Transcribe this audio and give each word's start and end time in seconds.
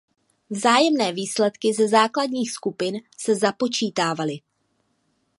Vzájemné 0.49 1.13
výsledky 1.13 1.73
ze 1.73 1.87
základních 1.87 2.51
skupin 2.51 2.99
se 3.17 3.35
započítávaly. 3.35 4.39